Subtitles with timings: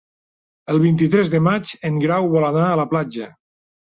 [0.73, 3.29] El vint-i-tres de maig en Grau vol anar a la platja.